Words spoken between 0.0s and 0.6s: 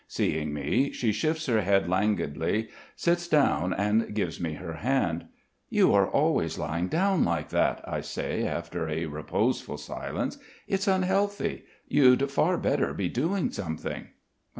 Seeing